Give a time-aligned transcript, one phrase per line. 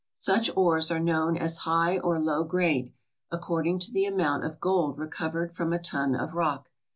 [0.15, 2.91] Such ores are known as high or low grade,
[3.31, 6.69] according to the amount of gold recovered from a ton of rock.